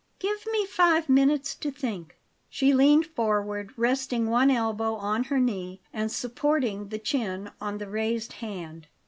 "Give 0.17 0.43
me 0.51 0.65
five 0.65 1.09
minutes 1.09 1.53
to 1.53 1.69
think." 1.69 2.17
She 2.49 2.73
leaned 2.73 3.05
forward, 3.05 3.71
resting 3.77 4.31
one 4.31 4.49
elbow 4.49 4.95
on 4.95 5.25
her 5.25 5.39
knee, 5.39 5.79
and 5.93 6.11
supporting 6.11 6.87
the 6.87 6.97
chin 6.97 7.51
on 7.61 7.77
the 7.77 7.87
raised 7.87 8.33
hand. 8.41 8.87